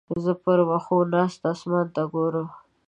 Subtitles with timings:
[0.23, 2.47] زه پر وښو ناسته اسمان ته ګورم.